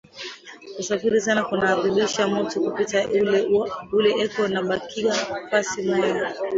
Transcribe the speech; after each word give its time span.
Kusafiri 0.75 1.19
sana 1.25 1.41
kuna 1.49 1.65
adibisha 1.77 2.21
mutu 2.33 2.55
kupita 2.65 2.99
ule 3.99 4.11
eko 4.25 4.41
nabakia 4.53 5.13
fasi 5.49 5.79
moya 5.87 6.25